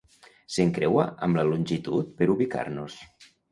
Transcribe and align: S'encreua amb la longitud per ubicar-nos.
S'encreua 0.55 1.05
amb 1.27 1.39
la 1.41 1.45
longitud 1.51 2.11
per 2.23 2.31
ubicar-nos. 2.39 3.01